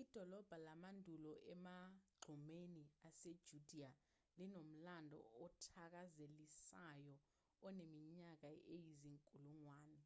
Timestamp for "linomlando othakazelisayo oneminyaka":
4.38-8.48